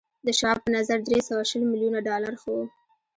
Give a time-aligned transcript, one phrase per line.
[0.25, 2.57] د شواب په نظر درې سوه شل ميليونه ډالر ښه و